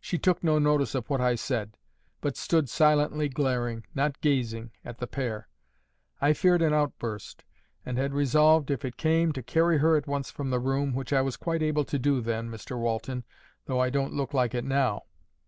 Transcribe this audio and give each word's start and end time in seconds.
"She 0.00 0.18
took 0.18 0.42
no 0.42 0.58
notice 0.58 0.92
of 0.96 1.08
what 1.08 1.20
I 1.20 1.36
said, 1.36 1.76
but 2.20 2.36
stood 2.36 2.68
silently 2.68 3.28
glaring, 3.28 3.84
not 3.94 4.20
gazing, 4.20 4.72
at 4.84 4.98
the 4.98 5.06
pair. 5.06 5.46
I 6.20 6.32
feared 6.32 6.62
an 6.62 6.74
outburst, 6.74 7.44
and 7.86 7.96
had 7.96 8.12
resolved, 8.12 8.72
if 8.72 8.84
it 8.84 8.96
came, 8.96 9.30
to 9.34 9.40
carry 9.40 9.78
her 9.78 9.96
at 9.96 10.08
once 10.08 10.32
from 10.32 10.50
the 10.50 10.58
room, 10.58 10.94
which 10.96 11.12
I 11.12 11.20
was 11.22 11.36
quite 11.36 11.62
able 11.62 11.84
to 11.84 11.98
do 12.00 12.20
then, 12.20 12.50
Mr 12.50 12.76
Walton, 12.76 13.22
though 13.66 13.78
I 13.78 13.88
don't 13.88 14.14
look 14.14 14.34
like 14.34 14.52
it 14.52 14.64
now. 14.64 15.04